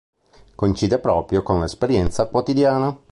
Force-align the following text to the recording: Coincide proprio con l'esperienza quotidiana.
Coincide 0.55 0.97
proprio 0.97 1.43
con 1.43 1.59
l'esperienza 1.59 2.25
quotidiana. 2.25 2.97